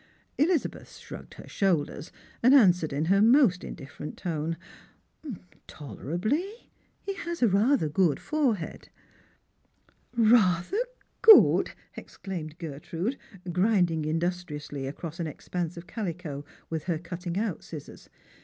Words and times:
Elizabeth 0.39 0.95
shrugged 0.97 1.35
her 1.35 1.47
shoulders, 1.47 2.11
and 2.41 2.55
answered 2.55 2.91
in 2.91 3.05
her 3.05 3.21
most 3.21 3.61
indiflferent 3.61 4.15
tone: 4.15 4.57
Strangers 5.19 5.19
and 5.21 5.21
Pilgrims. 5.21 5.37
,j 5.53 5.61
""Tolerably! 5.67 6.71
He 7.03 7.13
has 7.13 7.43
rather 7.43 7.85
a 7.85 7.89
good 7.89 8.19
forehead;" 8.19 8.89
Eatlier 10.17 10.71
good!" 11.21 11.73
exclaimed 11.95 12.57
Gertrude, 12.57 13.19
grinding 13.51 14.05
industriously 14.05 14.87
across 14.87 15.19
an 15.19 15.27
expanse 15.27 15.77
of 15.77 15.85
calico 15.85 16.43
with 16.67 16.85
her 16.85 16.97
cutting 16.97 17.37
out 17.37 17.63
scissors. 17.63 18.09